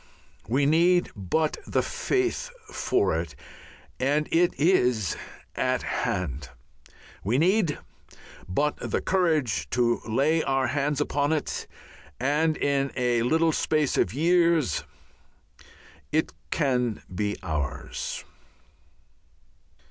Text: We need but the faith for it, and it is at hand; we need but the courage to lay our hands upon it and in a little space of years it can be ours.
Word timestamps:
We 0.47 0.65
need 0.65 1.11
but 1.15 1.57
the 1.67 1.83
faith 1.83 2.49
for 2.73 3.15
it, 3.21 3.35
and 3.99 4.27
it 4.31 4.51
is 4.59 5.15
at 5.55 5.83
hand; 5.83 6.49
we 7.23 7.37
need 7.37 7.77
but 8.49 8.77
the 8.77 8.99
courage 8.99 9.69
to 9.69 10.01
lay 10.07 10.41
our 10.41 10.65
hands 10.65 11.01
upon 11.01 11.31
it 11.31 11.67
and 12.19 12.57
in 12.57 12.91
a 12.95 13.21
little 13.21 13.51
space 13.51 13.95
of 13.95 14.11
years 14.11 14.83
it 16.11 16.33
can 16.49 17.03
be 17.13 17.37
ours. 17.43 18.25